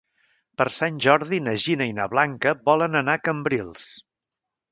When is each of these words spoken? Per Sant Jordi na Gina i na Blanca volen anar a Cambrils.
Per 0.59 0.65
Sant 0.75 0.95
Jordi 1.05 1.39
na 1.47 1.53
Gina 1.65 1.87
i 1.91 1.93
na 1.99 2.07
Blanca 2.15 2.53
volen 2.71 2.99
anar 3.03 3.17
a 3.19 3.23
Cambrils. 3.27 3.87